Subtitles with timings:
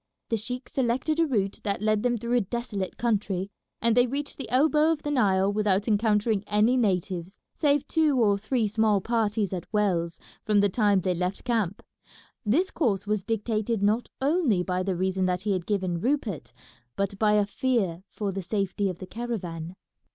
[0.29, 3.51] The sheik selected a route that led them through a desolate country,
[3.83, 8.35] and they reached the elbow of the Nile without encountering any natives, save two or
[8.39, 11.83] three small parties at wells, from the time they left camp.
[12.43, 16.51] This course was dictated not only by the reason that he had given Rupert,
[16.95, 19.75] but by a fear for the safety of the caravan.